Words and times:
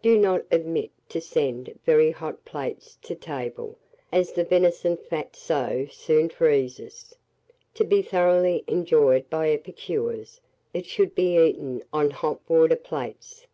Do 0.00 0.16
not 0.16 0.44
omit 0.50 0.90
to 1.10 1.20
send 1.20 1.78
very 1.84 2.10
hot 2.10 2.42
plates 2.46 2.96
to 3.02 3.14
table, 3.14 3.76
as 4.10 4.32
the 4.32 4.42
venison 4.42 4.96
fat 4.96 5.36
so 5.36 5.86
soon 5.90 6.30
freezes: 6.30 7.14
to 7.74 7.84
be 7.84 8.00
thoroughly 8.00 8.64
enjoyed 8.66 9.28
by 9.28 9.50
epicures, 9.50 10.40
it 10.72 10.86
should 10.86 11.14
be 11.14 11.36
eaten 11.44 11.84
on 11.92 12.12
hot 12.12 12.40
water 12.48 12.76
plates. 12.76 13.46